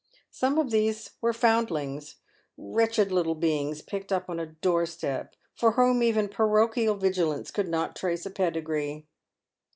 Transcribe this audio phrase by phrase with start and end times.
[0.31, 2.15] Some of these were foundlings,
[2.57, 3.13] wretched PAVED WITH GOLD.
[3.13, 7.67] 43 little beings picked up on a door step, for whom even parochial vigilance could
[7.67, 9.05] not trace a pedigree.